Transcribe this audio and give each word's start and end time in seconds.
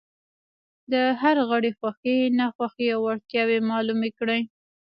د 0.91 0.93
هر 1.21 1.37
غړي 1.49 1.71
خوښې، 1.79 2.17
ناخوښې 2.39 2.87
او 2.95 2.99
وړتیاوې 3.07 3.59
معلومې 3.69 4.09
کړئ. 4.19 4.41